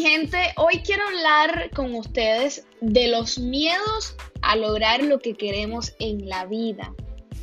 gente, 0.00 0.52
hoy 0.56 0.82
quiero 0.84 1.02
hablar 1.08 1.70
con 1.74 1.94
ustedes 1.94 2.66
de 2.80 3.08
los 3.08 3.38
miedos 3.38 4.16
a 4.42 4.56
lograr 4.56 5.02
lo 5.02 5.18
que 5.18 5.34
queremos 5.34 5.94
en 5.98 6.28
la 6.28 6.46
vida 6.46 6.94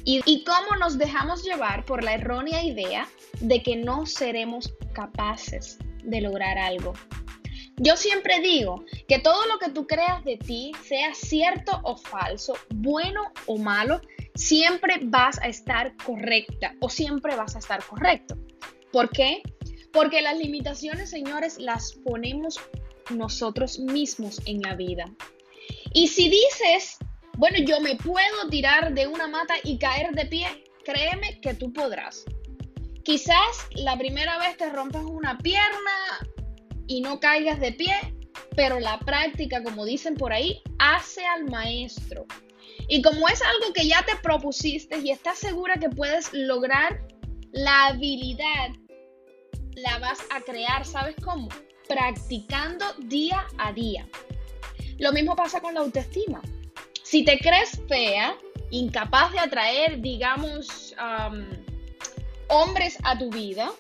y, 0.04 0.22
y, 0.26 0.44
cómo 0.44 0.78
nos 0.80 0.98
dejamos 0.98 1.44
llevar 1.44 1.86
por 1.86 2.04
la 2.04 2.14
errónea 2.14 2.64
idea 2.64 3.08
de 3.40 3.64
que 3.64 3.76
no 3.76 4.06
seremos 4.06 4.74
capaces 4.94 5.80
de 6.04 6.22
lograr 6.22 6.58
algo. 6.58 6.94
Yo 7.78 7.98
siempre 7.98 8.40
digo 8.40 8.86
que 9.08 9.20
todo 9.20 9.46
lo 9.48 9.58
que 9.60 9.70
tú 9.70 9.86
creas 9.88 10.24
de 10.24 10.38
ti, 10.38 10.72
sea 10.84 11.14
cierto 11.14 11.82
o 11.84 11.98
falso, 11.98 12.54
bueno 12.70 13.22
o 13.48 13.58
malo, 13.58 14.00
siempre 14.36 15.00
vas 15.04 15.40
a 15.40 15.48
estar 15.48 15.96
correcta 15.98 16.74
o 16.80 16.90
siempre 16.90 17.36
vas 17.36 17.56
a 17.56 17.60
estar 17.60 17.84
correcto. 17.84 18.38
¿Por 18.92 19.10
qué? 19.10 19.42
Porque 19.96 20.22
las 20.22 20.38
limitaciones, 20.38 21.10
señores, 21.10 21.58
las 21.58 21.94
ponemos 21.94 22.60
nosotros 23.12 23.80
mismos 23.80 24.42
en 24.46 24.62
la 24.62 24.76
vida. 24.76 25.06
Y 25.94 26.10
si 26.10 26.30
dices, 26.30 26.98
bueno, 27.38 27.60
yo 27.66 27.80
me 27.80 27.96
puedo 27.96 28.50
tirar 28.50 28.94
de 28.94 29.08
una 29.08 29.30
mata 29.30 29.54
y 29.64 29.78
caer 29.78 30.12
de 30.12 30.26
pie, 30.26 30.48
créeme 30.84 31.40
que 31.40 31.54
tú 31.54 31.72
podrás. 31.72 32.26
Quizás 33.06 33.70
la 33.72 33.98
primera 33.98 34.38
vez 34.38 34.58
te 34.58 34.70
rompas 34.70 35.06
una 35.06 35.38
pierna 35.38 36.28
y 36.88 37.00
no 37.00 37.22
caigas 37.22 37.62
de 37.62 37.72
pie, 37.72 37.96
pero 38.54 38.82
la 38.82 39.00
práctica, 39.00 39.64
como 39.64 39.86
dicen 39.86 40.16
por 40.16 40.34
ahí, 40.34 40.62
hace 40.78 41.26
al 41.26 41.46
maestro. 41.46 42.26
Y 42.90 43.02
como 43.02 43.30
es 43.30 43.42
algo 43.42 43.72
que 43.74 43.88
ya 43.88 44.04
te 44.06 44.18
propusiste 44.18 44.98
y 45.00 45.12
estás 45.12 45.40
segura 45.40 45.76
que 45.76 45.88
puedes 45.88 46.34
lograr, 46.34 47.00
la 47.54 47.88
habilidad 47.88 48.72
la 49.76 50.00
vas 50.00 50.20
a 50.32 50.42
crear, 50.42 50.86
¿sabes 50.86 51.16
cómo? 51.24 51.50
Practicando 51.88 52.86
día 53.00 53.46
a 53.58 53.72
día. 53.74 54.08
Lo 54.98 55.12
mismo 55.12 55.36
pasa 55.36 55.62
con 55.62 55.74
la 55.74 55.82
autoestima. 55.82 56.42
Si 57.04 57.24
te 57.24 57.38
crees 57.40 57.82
fea, 57.88 58.36
incapaz 58.72 59.32
de 59.32 59.40
atraer, 59.40 60.02
digamos, 60.02 60.96
hombres 62.48 62.98
a 63.04 63.18
tu 63.18 63.30
vida, 63.30 63.72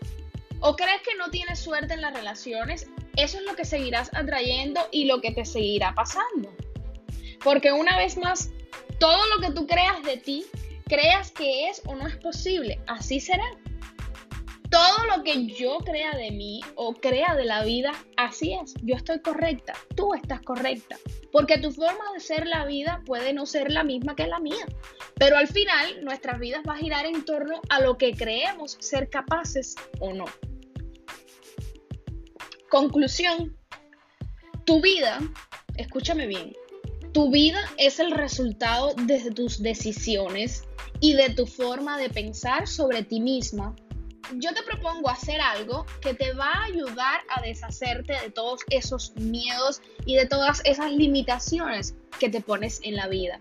o 0.60 0.76
crees 0.76 1.02
que 1.02 1.16
no 1.16 1.30
tienes 1.30 1.60
suerte 1.60 1.94
en 1.94 2.02
las 2.02 2.14
relaciones, 2.14 2.88
eso 3.16 3.38
es 3.38 3.44
lo 3.46 3.56
que 3.56 3.66
seguirás 3.66 4.10
atrayendo 4.14 4.82
y 4.92 5.06
lo 5.06 5.22
que 5.22 5.32
te 5.32 5.46
seguirá 5.46 5.94
pasando. 5.96 6.54
Porque 7.44 7.72
una 7.72 7.98
vez 7.98 8.18
más, 8.18 8.52
todo 9.00 9.20
lo 9.36 9.42
que 9.42 9.54
tú 9.54 9.68
creas 9.68 10.02
de 10.04 10.18
ti, 10.18 10.46
creas 10.88 11.32
que 11.32 11.70
es 11.70 11.82
o 11.86 11.96
no 11.96 12.08
es 12.08 12.18
posible, 12.18 12.80
así 12.88 13.20
será 13.20 13.46
todo 14.76 15.16
lo 15.16 15.24
que 15.24 15.46
yo 15.46 15.78
crea 15.78 16.12
de 16.18 16.32
mí 16.32 16.60
o 16.76 16.96
crea 16.96 17.34
de 17.34 17.46
la 17.46 17.64
vida, 17.64 17.94
así 18.18 18.56
es. 18.56 18.74
Yo 18.82 18.96
estoy 18.96 19.22
correcta, 19.22 19.72
tú 19.96 20.14
estás 20.14 20.42
correcta. 20.42 20.98
Porque 21.32 21.58
tu 21.60 21.72
forma 21.72 22.12
de 22.14 22.20
ser 22.20 22.46
la 22.46 22.66
vida 22.66 23.02
puede 23.06 23.32
no 23.32 23.46
ser 23.46 23.72
la 23.72 23.86
misma 23.86 24.18
que 24.18 24.28
la 24.28 24.40
mía. 24.40 24.66
Pero 25.16 25.38
al 25.38 25.48
final 25.48 26.04
nuestras 26.04 26.40
vidas 26.40 26.62
va 26.68 26.74
a 26.74 26.78
girar 26.78 27.06
en 27.06 27.24
torno 27.24 27.62
a 27.70 27.80
lo 27.80 27.98
que 27.98 28.14
creemos 28.16 28.76
ser 28.82 29.10
capaces 29.10 29.76
o 30.02 30.12
no. 30.12 30.26
Conclusión. 32.70 33.58
Tu 34.66 34.82
vida, 34.82 35.20
escúchame 35.78 36.28
bien, 36.28 36.54
tu 37.14 37.32
vida 37.32 37.62
es 37.78 38.00
el 38.00 38.12
resultado 38.12 38.94
de 38.96 39.32
tus 39.32 39.62
decisiones 39.62 40.66
y 41.00 41.14
de 41.14 41.30
tu 41.30 41.46
forma 41.46 41.98
de 41.98 42.10
pensar 42.10 42.68
sobre 42.68 43.04
ti 43.04 43.22
misma 43.22 43.74
yo 44.34 44.54
te 44.54 44.64
propongo 44.64 45.10
hacer 45.10 45.40
algo 45.42 45.86
que 46.02 46.14
te 46.14 46.34
va 46.34 46.52
a 46.52 46.66
ayudar 46.66 47.22
a 47.30 47.42
deshacerte 47.42 48.14
de 48.22 48.32
todos 48.32 48.62
esos 48.70 49.14
miedos 49.16 49.82
y 50.06 50.16
de 50.16 50.26
todas 50.26 50.62
esas 50.66 50.92
limitaciones 50.92 51.96
que 52.20 52.30
te 52.30 52.42
pones 52.42 52.80
en 52.84 52.96
la 52.96 53.08
vida. 53.08 53.40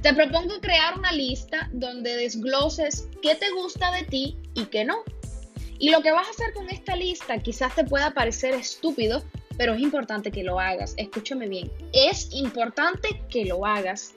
Te 0.00 0.14
propongo 0.14 0.60
crear 0.60 0.98
una 0.98 1.12
lista 1.12 1.68
donde 1.72 2.16
desgloses 2.16 3.08
qué 3.20 3.34
te 3.34 3.50
gusta 3.50 3.92
de 3.92 4.04
ti 4.04 4.36
y 4.54 4.66
qué 4.66 4.84
no. 4.84 5.02
Y 5.78 5.90
lo 5.90 6.02
que 6.02 6.12
vas 6.12 6.28
a 6.28 6.30
hacer 6.30 6.54
con 6.54 6.70
esta 6.70 6.94
lista 6.94 7.38
quizás 7.38 7.74
te 7.74 7.84
pueda 7.84 8.14
parecer 8.14 8.54
estúpido, 8.54 9.22
pero 9.56 9.74
es 9.74 9.80
importante 9.80 10.30
que 10.30 10.44
lo 10.44 10.60
hagas. 10.60 10.94
Escúchame 10.96 11.48
bien, 11.48 11.72
es 11.92 12.32
importante 12.32 13.22
que 13.28 13.44
lo 13.44 13.66
hagas. 13.66 14.14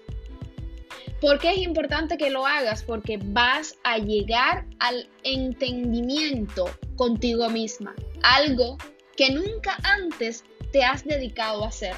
¿Por 1.22 1.40
qué 1.40 1.52
es 1.52 1.58
importante 1.60 2.18
que 2.18 2.30
lo 2.30 2.46
hagas? 2.46 2.84
Porque 2.84 3.18
vas 3.18 3.78
a 3.84 3.98
llegar 3.98 4.66
al 4.80 5.10
entendimiento 5.24 6.66
contigo 6.96 7.50
misma, 7.50 7.96
algo 8.22 8.78
que 9.16 9.32
nunca 9.32 9.78
antes 9.84 10.44
te 10.72 10.84
has 10.84 11.06
dedicado 11.06 11.64
a 11.64 11.70
hacer. 11.70 11.96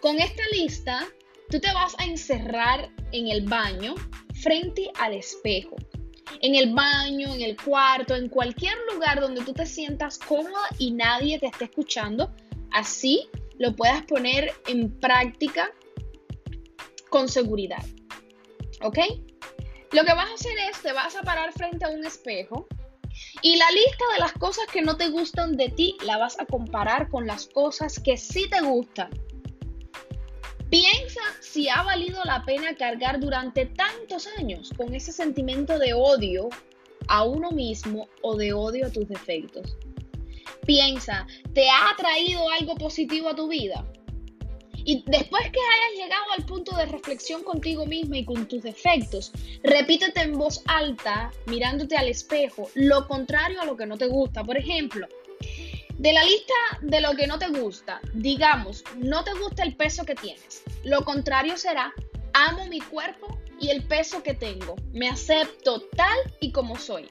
Con 0.00 0.18
esta 0.18 0.42
lista, 0.52 1.06
tú 1.50 1.60
te 1.60 1.72
vas 1.72 1.94
a 1.98 2.04
encerrar 2.04 2.90
en 3.12 3.28
el 3.28 3.46
baño 3.46 3.94
frente 4.34 4.90
al 4.98 5.14
espejo. 5.14 5.76
En 6.42 6.54
el 6.54 6.74
baño, 6.74 7.34
en 7.34 7.42
el 7.42 7.56
cuarto, 7.56 8.16
en 8.16 8.28
cualquier 8.28 8.74
lugar 8.92 9.20
donde 9.20 9.44
tú 9.44 9.52
te 9.52 9.66
sientas 9.66 10.18
cómoda 10.18 10.68
y 10.78 10.92
nadie 10.92 11.38
te 11.38 11.46
esté 11.46 11.66
escuchando, 11.66 12.34
así 12.72 13.28
lo 13.58 13.76
puedas 13.76 14.02
poner 14.02 14.52
en 14.66 14.90
práctica 14.98 15.70
con 17.10 17.28
seguridad. 17.28 17.84
¿Ok? 18.82 18.98
Lo 19.92 20.04
que 20.04 20.14
vas 20.14 20.30
a 20.30 20.34
hacer 20.34 20.52
es, 20.70 20.80
te 20.82 20.92
vas 20.92 21.16
a 21.16 21.22
parar 21.22 21.52
frente 21.52 21.84
a 21.84 21.88
un 21.88 22.04
espejo 22.04 22.66
y 23.42 23.56
la 23.56 23.70
lista 23.70 24.04
de 24.14 24.20
las 24.20 24.32
cosas 24.32 24.66
que 24.72 24.82
no 24.82 24.96
te 24.96 25.08
gustan 25.08 25.56
de 25.56 25.68
ti 25.68 25.96
la 26.04 26.16
vas 26.16 26.38
a 26.38 26.46
comparar 26.46 27.08
con 27.08 27.26
las 27.26 27.46
cosas 27.46 27.98
que 27.98 28.16
sí 28.16 28.48
te 28.48 28.60
gustan. 28.60 29.10
Piensa 30.70 31.20
si 31.40 31.68
ha 31.68 31.82
valido 31.82 32.22
la 32.24 32.44
pena 32.44 32.76
cargar 32.76 33.18
durante 33.18 33.66
tantos 33.66 34.28
años 34.38 34.70
con 34.76 34.94
ese 34.94 35.10
sentimiento 35.10 35.78
de 35.78 35.94
odio 35.94 36.48
a 37.08 37.24
uno 37.24 37.50
mismo 37.50 38.08
o 38.22 38.36
de 38.36 38.52
odio 38.52 38.86
a 38.86 38.90
tus 38.90 39.08
defectos. 39.08 39.76
Piensa, 40.66 41.26
¿te 41.54 41.68
ha 41.68 41.96
traído 41.96 42.48
algo 42.50 42.76
positivo 42.76 43.28
a 43.28 43.34
tu 43.34 43.48
vida? 43.48 43.84
Y 44.90 45.04
después 45.06 45.44
que 45.52 45.60
hayas 45.60 46.02
llegado 46.02 46.32
al 46.36 46.44
punto 46.46 46.76
de 46.76 46.84
reflexión 46.84 47.44
contigo 47.44 47.86
misma 47.86 48.18
y 48.18 48.24
con 48.24 48.48
tus 48.48 48.64
defectos, 48.64 49.30
repítete 49.62 50.20
en 50.20 50.36
voz 50.36 50.64
alta, 50.66 51.30
mirándote 51.46 51.96
al 51.96 52.08
espejo, 52.08 52.68
lo 52.74 53.06
contrario 53.06 53.60
a 53.60 53.66
lo 53.66 53.76
que 53.76 53.86
no 53.86 53.96
te 53.96 54.08
gusta. 54.08 54.42
Por 54.42 54.56
ejemplo, 54.56 55.06
de 55.96 56.12
la 56.12 56.24
lista 56.24 56.54
de 56.80 57.00
lo 57.00 57.14
que 57.14 57.28
no 57.28 57.38
te 57.38 57.50
gusta, 57.50 58.00
digamos, 58.14 58.82
no 58.96 59.22
te 59.22 59.32
gusta 59.34 59.62
el 59.62 59.76
peso 59.76 60.04
que 60.04 60.16
tienes. 60.16 60.64
Lo 60.82 61.04
contrario 61.04 61.56
será, 61.56 61.94
amo 62.32 62.66
mi 62.66 62.80
cuerpo 62.80 63.38
y 63.60 63.68
el 63.68 63.84
peso 63.84 64.24
que 64.24 64.34
tengo. 64.34 64.74
Me 64.92 65.08
acepto 65.08 65.82
tal 65.94 66.18
y 66.40 66.50
como 66.50 66.76
soy. 66.76 67.08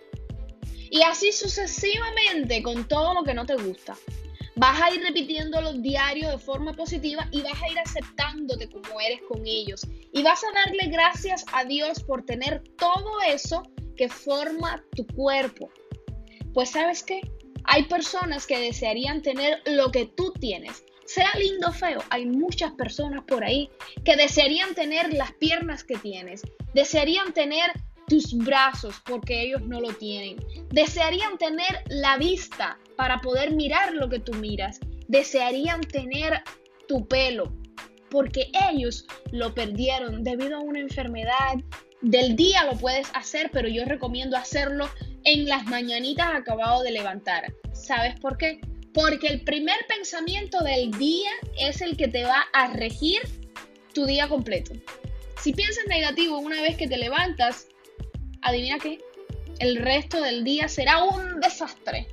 Y 0.92 1.02
así 1.04 1.32
sucesivamente 1.32 2.62
con 2.62 2.90
todo 2.90 3.14
lo 3.14 3.24
que 3.24 3.34
no 3.34 3.46
te 3.46 3.56
gusta. 3.56 3.96
Vas 4.60 4.82
a 4.82 4.94
ir 4.94 5.02
repitiéndolo 5.02 5.72
diario 5.72 6.32
de 6.32 6.38
forma 6.38 6.74
positiva 6.74 7.26
y 7.32 7.42
vas 7.42 7.64
a 7.64 7.72
ir 7.72 7.80
aceptándote 7.80 8.70
como 8.70 9.00
eres 9.00 9.22
con 9.22 9.42
ellos. 9.46 9.88
Y 10.12 10.22
vas 10.22 10.44
a 10.44 10.52
darle 10.52 10.92
gracias 10.92 11.46
a 11.54 11.64
Dios 11.64 12.04
por 12.04 12.26
tener 12.26 12.62
todo 12.78 13.22
eso 13.26 13.64
que 13.96 14.10
forma 14.10 14.84
tu 14.98 15.08
cuerpo. 15.08 15.70
Pues 16.54 16.72
sabes 16.72 17.04
qué? 17.04 17.22
Hay 17.64 17.84
personas 17.84 18.46
que 18.46 18.60
desearían 18.60 19.22
tener 19.22 19.62
lo 19.66 19.92
que 19.92 20.08
tú 20.08 20.34
tienes. 20.42 20.84
Sea 21.06 21.32
lindo 21.40 21.70
o 21.70 21.72
feo, 21.72 22.04
hay 22.10 22.26
muchas 22.26 22.74
personas 22.74 23.24
por 23.26 23.46
ahí 23.46 23.70
que 24.04 24.18
desearían 24.18 24.76
tener 24.76 25.14
las 25.14 25.32
piernas 25.36 25.86
que 25.86 25.98
tienes, 25.98 26.42
desearían 26.74 27.32
tener 27.32 27.72
tus 28.10 28.36
brazos 28.38 28.96
porque 29.06 29.42
ellos 29.42 29.62
no 29.62 29.80
lo 29.80 29.94
tienen. 29.94 30.38
Desearían 30.72 31.38
tener 31.38 31.84
la 31.88 32.18
vista 32.18 32.78
para 32.98 33.22
poder 33.22 33.52
mirar 33.52 33.94
lo 33.94 34.10
que 34.10 34.20
tú 34.20 34.34
miras. 34.34 34.80
Desearían 35.08 35.82
tener 35.82 36.42
tu 36.88 37.08
pelo 37.08 37.54
porque 38.10 38.52
ellos 38.72 39.06
lo 39.32 39.54
perdieron 39.54 40.24
debido 40.24 40.58
a 40.58 40.62
una 40.62 40.80
enfermedad. 40.80 41.56
Del 42.02 42.36
día 42.36 42.66
lo 42.66 42.78
puedes 42.78 43.08
hacer, 43.14 43.50
pero 43.54 43.68
yo 43.68 43.86
recomiendo 43.86 44.36
hacerlo 44.36 44.90
en 45.24 45.48
las 45.48 45.66
mañanitas 45.66 46.28
acabado 46.34 46.84
de 46.84 46.92
levantar. 46.92 47.54
¿Sabes 47.74 48.20
por 48.20 48.38
qué? 48.38 48.60
Porque 48.94 49.28
el 49.28 49.44
primer 49.44 49.78
pensamiento 49.88 50.64
del 50.64 50.92
día 50.92 51.30
es 51.60 51.82
el 51.82 51.96
que 51.96 52.08
te 52.08 52.24
va 52.24 52.46
a 52.54 52.74
regir 52.74 53.20
tu 53.94 54.06
día 54.06 54.28
completo. 54.28 54.74
Si 55.42 55.54
piensas 55.54 55.86
negativo 55.88 56.40
una 56.40 56.62
vez 56.62 56.76
que 56.76 56.88
te 56.88 56.98
levantas, 56.98 57.68
adivina 58.42 58.78
qué, 58.80 59.00
el 59.60 59.78
resto 59.78 60.22
del 60.22 60.44
día 60.44 60.68
será 60.68 61.04
un 61.04 61.40
desastre. 61.40 62.08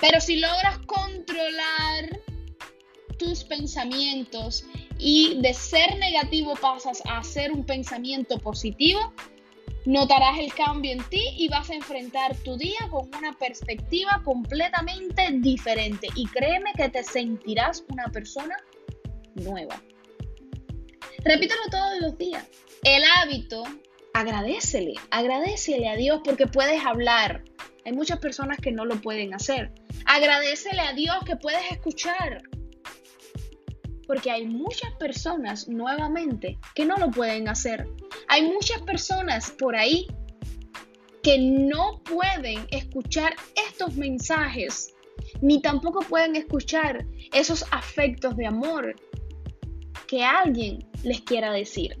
Pero 0.00 0.20
si 0.20 0.36
logras 0.36 0.78
controlar 0.86 2.20
tus 3.18 3.44
pensamientos 3.44 4.64
y 4.98 5.40
de 5.40 5.54
ser 5.54 5.96
negativo 5.98 6.54
pasas 6.54 7.02
a 7.06 7.22
ser 7.22 7.52
un 7.52 7.64
pensamiento 7.64 8.38
positivo, 8.38 9.12
Notarás 9.84 10.38
el 10.38 10.54
cambio 10.54 10.92
en 10.92 11.02
ti 11.08 11.22
y 11.36 11.48
vas 11.48 11.68
a 11.70 11.74
enfrentar 11.74 12.36
tu 12.44 12.56
día 12.56 12.78
con 12.88 13.10
una 13.16 13.32
perspectiva 13.32 14.22
completamente 14.24 15.28
diferente. 15.32 16.06
Y 16.14 16.26
créeme 16.28 16.72
que 16.76 16.88
te 16.88 17.02
sentirás 17.02 17.84
una 17.88 18.04
persona 18.04 18.56
nueva. 19.34 19.82
Repítelo 21.24 21.62
todos 21.70 22.00
los 22.00 22.16
días. 22.16 22.46
El 22.84 23.02
hábito, 23.16 23.64
agradecele, 24.14 24.94
agradecele 25.10 25.88
a 25.88 25.96
Dios 25.96 26.20
porque 26.24 26.46
puedes 26.46 26.84
hablar. 26.84 27.44
Hay 27.84 27.92
muchas 27.92 28.18
personas 28.18 28.58
que 28.58 28.72
no 28.72 28.84
lo 28.84 29.00
pueden 29.00 29.34
hacer. 29.34 29.72
Agradecele 30.04 30.80
a 30.80 30.92
Dios 30.92 31.16
que 31.24 31.36
puedes 31.36 31.70
escuchar. 31.70 32.42
Porque 34.06 34.30
hay 34.30 34.46
muchas 34.46 34.92
personas 34.96 35.68
nuevamente 35.68 36.58
que 36.74 36.84
no 36.84 36.96
lo 36.96 37.10
pueden 37.10 37.48
hacer. 37.48 37.88
Hay 38.28 38.42
muchas 38.42 38.82
personas 38.82 39.50
por 39.50 39.76
ahí 39.76 40.06
que 41.22 41.38
no 41.38 42.02
pueden 42.02 42.66
escuchar 42.70 43.34
estos 43.68 43.94
mensajes, 43.94 44.92
ni 45.40 45.62
tampoco 45.62 46.00
pueden 46.00 46.34
escuchar 46.34 47.06
esos 47.32 47.64
afectos 47.70 48.36
de 48.36 48.46
amor 48.46 48.96
que 50.08 50.24
alguien 50.24 50.84
les 51.04 51.20
quiera 51.20 51.52
decir. 51.52 51.96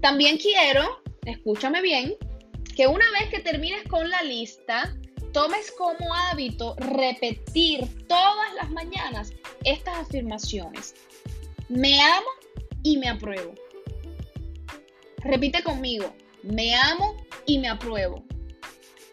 También 0.00 0.38
quiero, 0.38 1.02
escúchame 1.24 1.82
bien, 1.82 2.14
que 2.76 2.86
una 2.86 3.04
vez 3.18 3.30
que 3.30 3.40
termines 3.40 3.82
con 3.88 4.08
la 4.10 4.22
lista, 4.22 4.94
tomes 5.32 5.70
como 5.72 6.14
hábito 6.14 6.76
repetir 6.76 7.86
todas 8.06 8.54
las 8.54 8.70
mañanas 8.70 9.32
estas 9.64 9.98
afirmaciones. 9.98 10.94
Me 11.68 12.00
amo 12.00 12.26
y 12.82 12.98
me 12.98 13.08
apruebo. 13.08 13.54
Repite 15.18 15.62
conmigo, 15.62 16.14
me 16.42 16.74
amo 16.74 17.16
y 17.46 17.58
me 17.58 17.68
apruebo. 17.68 18.22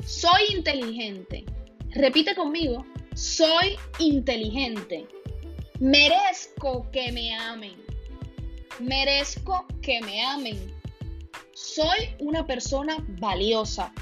Soy 0.05 0.43
inteligente. 0.51 1.45
Repite 1.91 2.35
conmigo, 2.35 2.85
soy 3.15 3.77
inteligente. 3.99 5.07
Merezco 5.79 6.89
que 6.91 7.11
me 7.11 7.35
amen. 7.35 7.82
Merezco 8.79 9.65
que 9.81 10.01
me 10.01 10.23
amen. 10.23 10.73
Soy 11.53 12.15
una 12.19 12.45
persona 12.45 12.97
valiosa. 13.19 13.93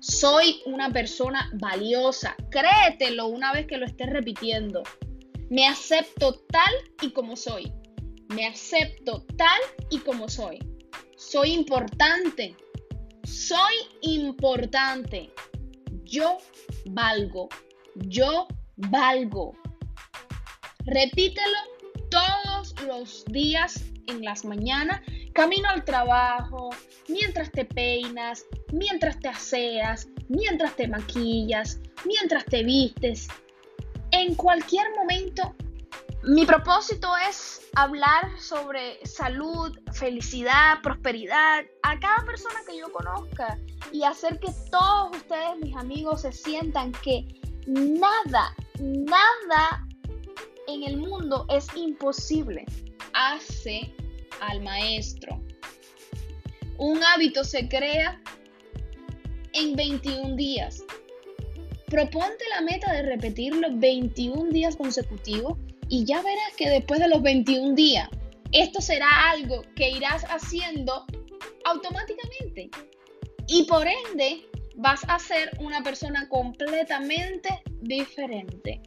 Soy 0.00 0.62
una 0.66 0.90
persona 0.90 1.50
valiosa. 1.54 2.36
Créetelo 2.50 3.26
una 3.26 3.52
vez 3.52 3.66
que 3.66 3.76
lo 3.76 3.86
estés 3.86 4.10
repitiendo. 4.10 4.82
Me 5.50 5.66
acepto 5.66 6.40
tal 6.48 6.72
y 7.00 7.10
como 7.10 7.36
soy. 7.36 7.72
Me 8.28 8.46
acepto 8.46 9.24
tal 9.36 9.60
y 9.90 9.98
como 9.98 10.28
soy. 10.28 10.58
Soy 11.16 11.52
importante. 11.52 12.56
Soy 13.24 13.74
importante. 14.02 15.32
Yo 16.04 16.38
valgo. 16.86 17.48
Yo 17.94 18.48
valgo. 18.76 19.54
Repítelo 20.84 21.75
los 22.86 23.24
días 23.26 23.82
en 24.06 24.24
las 24.24 24.44
mañanas, 24.44 25.00
camino 25.32 25.68
al 25.68 25.84
trabajo, 25.84 26.70
mientras 27.08 27.50
te 27.50 27.64
peinas, 27.64 28.44
mientras 28.72 29.18
te 29.18 29.28
aseas, 29.28 30.08
mientras 30.28 30.74
te 30.76 30.88
maquillas, 30.88 31.80
mientras 32.04 32.44
te 32.44 32.62
vistes. 32.62 33.28
En 34.10 34.34
cualquier 34.34 34.86
momento 34.96 35.54
mi 36.26 36.44
propósito 36.44 37.08
es 37.28 37.60
hablar 37.76 38.28
sobre 38.40 38.98
salud, 39.06 39.78
felicidad, 39.92 40.82
prosperidad 40.82 41.64
a 41.84 42.00
cada 42.00 42.24
persona 42.26 42.56
que 42.68 42.78
yo 42.78 42.90
conozca 42.90 43.56
y 43.92 44.02
hacer 44.02 44.40
que 44.40 44.52
todos 44.72 45.16
ustedes, 45.16 45.56
mis 45.62 45.76
amigos, 45.76 46.22
se 46.22 46.32
sientan 46.32 46.90
que 46.90 47.28
nada, 47.68 48.56
nada 48.80 49.85
en 50.66 50.82
el 50.82 50.96
mundo 50.96 51.46
es 51.48 51.66
imposible. 51.76 52.64
Hace 53.12 53.92
al 54.40 54.62
maestro. 54.62 55.40
Un 56.78 57.02
hábito 57.02 57.44
se 57.44 57.68
crea 57.68 58.20
en 59.52 59.74
21 59.74 60.36
días. 60.36 60.84
Proponte 61.86 62.44
la 62.50 62.60
meta 62.60 62.92
de 62.92 63.02
repetirlo 63.02 63.68
21 63.72 64.50
días 64.50 64.76
consecutivos 64.76 65.56
y 65.88 66.04
ya 66.04 66.20
verás 66.20 66.56
que 66.56 66.68
después 66.68 67.00
de 67.00 67.08
los 67.08 67.22
21 67.22 67.74
días, 67.74 68.08
esto 68.52 68.80
será 68.80 69.30
algo 69.30 69.62
que 69.74 69.90
irás 69.90 70.24
haciendo 70.24 71.06
automáticamente. 71.64 72.70
Y 73.46 73.64
por 73.64 73.86
ende, 73.86 74.46
vas 74.76 75.00
a 75.08 75.18
ser 75.18 75.50
una 75.60 75.82
persona 75.82 76.28
completamente 76.28 77.62
diferente. 77.80 78.82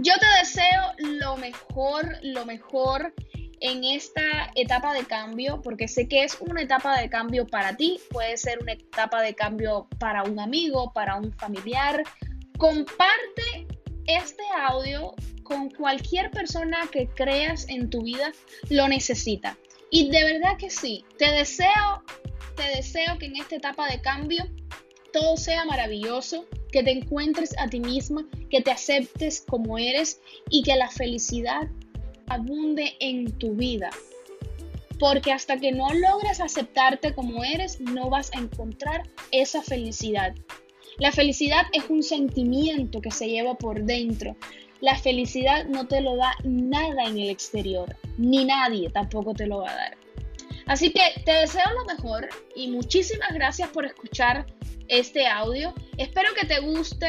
Yo 0.00 0.14
te 0.20 0.26
deseo 0.38 0.80
lo 1.18 1.36
mejor, 1.38 2.18
lo 2.22 2.46
mejor 2.46 3.12
en 3.60 3.82
esta 3.82 4.52
etapa 4.54 4.94
de 4.94 5.04
cambio, 5.04 5.60
porque 5.60 5.88
sé 5.88 6.06
que 6.06 6.22
es 6.22 6.38
una 6.40 6.62
etapa 6.62 7.00
de 7.00 7.10
cambio 7.10 7.48
para 7.48 7.76
ti, 7.76 7.98
puede 8.10 8.36
ser 8.36 8.60
una 8.62 8.74
etapa 8.74 9.20
de 9.22 9.34
cambio 9.34 9.88
para 9.98 10.22
un 10.22 10.38
amigo, 10.38 10.92
para 10.92 11.16
un 11.16 11.32
familiar. 11.32 12.04
Comparte 12.58 13.66
este 14.06 14.44
audio 14.68 15.16
con 15.42 15.68
cualquier 15.68 16.30
persona 16.30 16.78
que 16.92 17.08
creas 17.08 17.68
en 17.68 17.90
tu 17.90 18.02
vida 18.02 18.30
lo 18.70 18.86
necesita. 18.86 19.58
Y 19.90 20.10
de 20.10 20.22
verdad 20.22 20.56
que 20.58 20.70
sí, 20.70 21.04
te 21.18 21.32
deseo, 21.32 22.04
te 22.54 22.68
deseo 22.76 23.18
que 23.18 23.26
en 23.26 23.34
esta 23.34 23.56
etapa 23.56 23.88
de 23.88 24.00
cambio 24.00 24.44
todo 25.12 25.36
sea 25.36 25.64
maravilloso, 25.64 26.46
que 26.72 26.82
te 26.82 26.90
encuentres 26.90 27.54
a 27.58 27.68
ti 27.68 27.80
misma, 27.80 28.26
que 28.50 28.60
te 28.60 28.70
aceptes 28.70 29.44
como 29.48 29.78
eres 29.78 30.20
y 30.50 30.62
que 30.62 30.76
la 30.76 30.90
felicidad 30.90 31.68
abunde 32.26 32.94
en 33.00 33.32
tu 33.38 33.54
vida. 33.54 33.90
Porque 34.98 35.32
hasta 35.32 35.58
que 35.58 35.72
no 35.72 35.92
logres 35.94 36.40
aceptarte 36.40 37.14
como 37.14 37.44
eres, 37.44 37.80
no 37.80 38.10
vas 38.10 38.30
a 38.34 38.38
encontrar 38.38 39.08
esa 39.30 39.62
felicidad. 39.62 40.34
La 40.98 41.12
felicidad 41.12 41.66
es 41.72 41.88
un 41.88 42.02
sentimiento 42.02 43.00
que 43.00 43.12
se 43.12 43.28
lleva 43.28 43.54
por 43.54 43.84
dentro. 43.84 44.36
La 44.80 44.96
felicidad 44.96 45.66
no 45.66 45.86
te 45.86 46.00
lo 46.00 46.16
da 46.16 46.32
nada 46.44 47.04
en 47.04 47.18
el 47.18 47.30
exterior, 47.30 47.96
ni 48.16 48.44
nadie 48.44 48.90
tampoco 48.90 49.34
te 49.34 49.46
lo 49.46 49.58
va 49.58 49.70
a 49.70 49.76
dar. 49.76 49.97
Así 50.68 50.92
que 50.92 51.22
te 51.24 51.32
deseo 51.32 51.64
lo 51.72 51.84
mejor 51.94 52.28
y 52.54 52.68
muchísimas 52.68 53.32
gracias 53.32 53.70
por 53.70 53.84
escuchar 53.86 54.46
este 54.88 55.26
audio. 55.26 55.74
Espero 55.96 56.28
que 56.38 56.46
te 56.46 56.60
guste. 56.60 57.08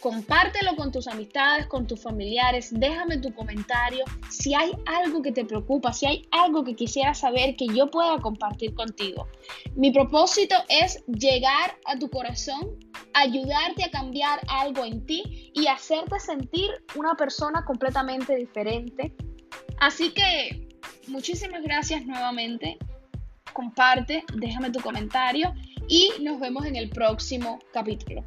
Compártelo 0.00 0.76
con 0.76 0.90
tus 0.90 1.06
amistades, 1.08 1.66
con 1.66 1.86
tus 1.86 2.02
familiares. 2.02 2.70
Déjame 2.72 3.18
tu 3.18 3.34
comentario. 3.34 4.02
Si 4.30 4.54
hay 4.54 4.72
algo 4.86 5.20
que 5.20 5.30
te 5.30 5.44
preocupa, 5.44 5.92
si 5.92 6.06
hay 6.06 6.26
algo 6.30 6.64
que 6.64 6.74
quisieras 6.74 7.20
saber 7.20 7.54
que 7.56 7.66
yo 7.66 7.90
pueda 7.90 8.16
compartir 8.18 8.74
contigo. 8.74 9.28
Mi 9.74 9.92
propósito 9.92 10.56
es 10.70 11.04
llegar 11.06 11.78
a 11.84 11.98
tu 11.98 12.08
corazón 12.08 12.78
ayudarte 13.14 13.84
a 13.84 13.90
cambiar 13.90 14.40
algo 14.48 14.84
en 14.84 15.04
ti 15.04 15.50
y 15.54 15.66
hacerte 15.66 16.18
sentir 16.18 16.70
una 16.96 17.14
persona 17.14 17.64
completamente 17.64 18.36
diferente. 18.36 19.14
Así 19.78 20.12
que 20.12 20.69
muchísimas 21.10 21.62
gracias 21.62 22.06
nuevamente. 22.06 22.78
Comparte, 23.52 24.24
déjame 24.34 24.70
tu 24.70 24.80
comentario 24.80 25.52
y 25.88 26.10
nos 26.22 26.40
vemos 26.40 26.64
en 26.66 26.76
el 26.76 26.88
próximo 26.88 27.58
capítulo. 27.72 28.24